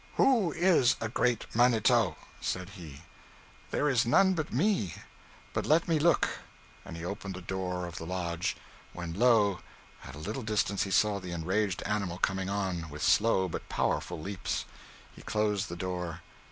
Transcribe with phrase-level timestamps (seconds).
[0.15, 3.03] 'Who is a great manito?' said he.
[3.69, 4.95] 'There is none but me;
[5.53, 6.39] but let me look,'
[6.83, 8.57] and he opened the door of the lodge,
[8.93, 9.59] when, lo!
[10.03, 14.19] at a little distance he saw the enraged animal coming on, with slow but powerful
[14.19, 14.65] leaps.
[15.15, 16.21] He closed the door.